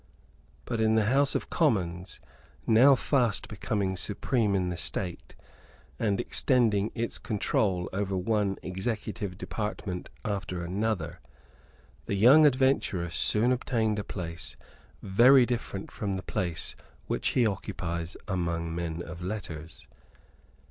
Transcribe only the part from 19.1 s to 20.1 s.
letters.